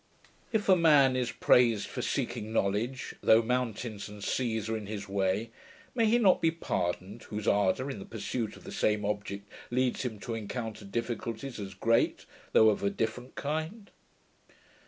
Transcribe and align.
If 0.51 0.67
a 0.67 0.75
man 0.75 1.15
is 1.15 1.31
praised 1.31 1.85
for 1.85 2.01
seeking 2.01 2.51
knowledge, 2.51 3.13
though 3.21 3.43
mountains 3.43 4.09
and 4.09 4.23
seas 4.23 4.67
are 4.67 4.75
in 4.75 4.87
his 4.87 5.07
way, 5.07 5.51
may 5.93 6.07
he 6.07 6.17
not 6.17 6.41
be 6.41 6.49
pardoned, 6.49 7.21
whose 7.25 7.47
ardour, 7.47 7.87
in 7.87 7.99
the 7.99 8.05
pursuit 8.05 8.55
of 8.57 8.63
the 8.63 8.71
same 8.71 9.05
object, 9.05 9.47
leads 9.69 10.01
him 10.01 10.19
to 10.21 10.33
encounter 10.33 10.85
difficulties 10.85 11.59
as 11.59 11.75
great, 11.75 12.25
though 12.51 12.71
of 12.71 12.81
a 12.83 12.89
different 12.89 13.35
kind? 13.35 13.91